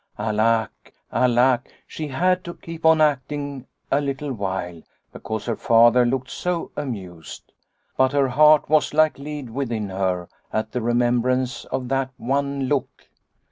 Alack, 0.17 0.93
alack! 1.11 1.71
She 1.85 2.07
had 2.07 2.43
to 2.45 2.55
keep 2.55 2.87
on 2.87 3.01
acting 3.01 3.67
a 3.91 4.01
little 4.01 4.33
while, 4.33 4.81
because 5.13 5.45
her 5.45 5.55
Father 5.55 6.07
looked 6.07 6.31
so 6.31 6.71
amused. 6.75 7.53
But 7.97 8.11
her 8.13 8.29
heart 8.29 8.67
was 8.67 8.95
like 8.95 9.19
lead 9.19 9.51
within 9.51 9.89
her 9.89 10.27
at 10.51 10.71
the 10.71 10.81
remembrance 10.81 11.65
of 11.65 11.87
that 11.89 12.09
one 12.17 12.63
look. 12.63 13.09